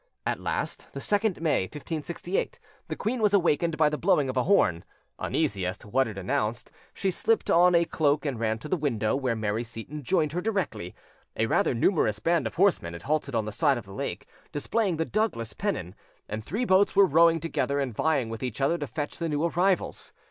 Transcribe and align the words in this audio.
At 0.25 0.39
last, 0.39 0.91
the 0.93 0.99
2nd 0.99 1.41
May, 1.41 1.65
1568, 1.65 2.57
the 2.87 2.95
queen 2.95 3.21
was 3.21 3.35
awakened 3.35 3.77
by 3.77 3.87
the 3.87 3.99
blowing 3.99 4.29
of 4.29 4.35
a 4.35 4.45
horn: 4.45 4.83
uneasy 5.19 5.63
as 5.63 5.77
to 5.77 5.87
what 5.87 6.07
it 6.07 6.17
announced, 6.17 6.71
she 6.91 7.11
slipped 7.11 7.51
on 7.51 7.75
a 7.75 7.85
cloak 7.85 8.25
and 8.25 8.39
ran 8.39 8.57
to 8.57 8.67
the 8.67 8.75
window, 8.77 9.15
where 9.15 9.35
Mary 9.35 9.63
Seyton 9.63 10.01
joined 10.01 10.31
her 10.31 10.41
directly. 10.41 10.95
A 11.37 11.45
rather 11.45 11.75
numerous 11.75 12.17
band 12.17 12.47
of 12.47 12.55
horsemen 12.55 12.93
had 12.93 13.03
halted 13.03 13.35
on 13.35 13.45
the 13.45 13.51
side 13.51 13.77
of 13.77 13.85
the 13.85 13.93
lake, 13.93 14.25
displaying 14.51 14.97
the 14.97 15.05
Douglas 15.05 15.53
pennon, 15.53 15.93
and 16.27 16.43
three 16.43 16.65
boats 16.65 16.95
were 16.95 17.05
rowing 17.05 17.39
together 17.39 17.79
and 17.79 17.93
vying 17.93 18.29
with 18.29 18.41
each 18.41 18.59
other 18.59 18.79
to 18.79 18.87
fetch 18.87 19.19
the 19.19 19.29
new 19.29 19.45
arrivals. 19.45 20.13